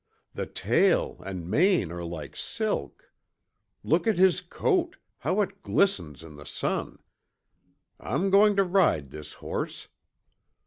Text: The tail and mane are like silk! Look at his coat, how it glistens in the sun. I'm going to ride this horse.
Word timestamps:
The 0.33 0.47
tail 0.47 1.21
and 1.23 1.47
mane 1.47 1.91
are 1.91 2.03
like 2.03 2.35
silk! 2.35 3.11
Look 3.83 4.07
at 4.07 4.17
his 4.17 4.41
coat, 4.41 4.95
how 5.19 5.41
it 5.41 5.61
glistens 5.61 6.23
in 6.23 6.37
the 6.37 6.45
sun. 6.47 7.03
I'm 7.99 8.31
going 8.31 8.55
to 8.55 8.63
ride 8.63 9.11
this 9.11 9.33
horse. 9.33 9.89